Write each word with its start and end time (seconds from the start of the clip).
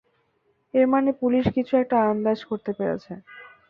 এর 0.73 0.85
মানে 0.93 1.09
পুলিশ 1.21 1.45
কিছু 1.55 1.73
একটা 1.77 1.97
আন্দাজ 2.09 2.39
করতে 2.49 2.71
পেরেছে। 2.77 3.13